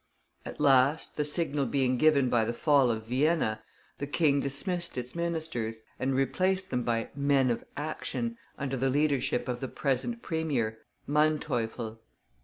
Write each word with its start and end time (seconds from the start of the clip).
At 0.47 0.59
last, 0.59 1.15
the 1.15 1.23
signal 1.23 1.67
being 1.67 1.95
given 1.99 2.27
by 2.27 2.43
the 2.43 2.55
fall 2.55 2.89
of 2.89 3.05
Vienna, 3.05 3.61
the 3.99 4.07
King 4.07 4.39
dismissed 4.39 4.97
its 4.97 5.13
ministers, 5.13 5.83
and 5.99 6.15
replaced 6.15 6.71
them 6.71 6.81
by 6.81 7.09
"men 7.15 7.51
of 7.51 7.63
action," 7.77 8.35
under 8.57 8.77
the 8.77 8.89
leadership 8.89 9.47
of 9.47 9.59
the 9.59 9.67
present 9.67 10.23
premier, 10.23 10.79
Manteuffel. 11.05 11.99